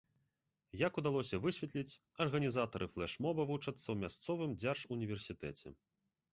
[0.87, 5.67] Як удалося высветліць, арганізатары флэш-моба вучацца ў мясцовым дзяржуніверсітэце.